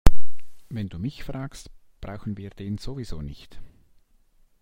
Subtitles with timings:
[0.67, 1.69] Wenn du mich fragst,
[2.01, 3.61] brauchen wir den sowieso nicht.